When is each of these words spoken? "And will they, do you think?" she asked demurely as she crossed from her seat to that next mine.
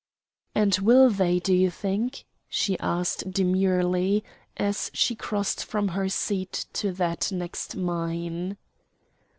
"And 0.55 0.75
will 0.79 1.11
they, 1.11 1.37
do 1.37 1.53
you 1.53 1.69
think?" 1.69 2.25
she 2.49 2.75
asked 2.79 3.29
demurely 3.31 4.23
as 4.57 4.89
she 4.95 5.13
crossed 5.15 5.63
from 5.63 5.89
her 5.89 6.09
seat 6.09 6.65
to 6.73 6.91
that 6.93 7.31
next 7.31 7.75
mine. 7.75 8.57